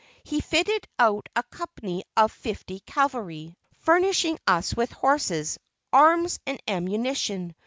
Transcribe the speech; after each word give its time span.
He 0.23 0.41
fitted 0.41 0.87
out 0.97 1.29
a 1.35 1.43
company 1.43 2.03
of 2.17 2.31
fifty 2.31 2.79
cavalry, 2.79 3.55
furnishing 3.81 4.39
us 4.47 4.73
with 4.75 4.91
horses, 4.91 5.59
arms 5.93 6.39
and 6.47 6.59
ammunition. 6.67 7.53